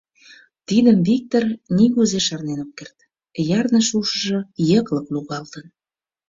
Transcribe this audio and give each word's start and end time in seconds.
Тидым 0.67 0.99
Виктыр 1.07 1.43
нигузе 1.75 2.19
шарнен 2.27 2.59
ок 2.65 2.71
керт, 2.77 2.97
ярныше 3.59 3.93
ушыжо 3.99 4.39
йыклык 4.69 5.07
лугалтын. 5.13 5.65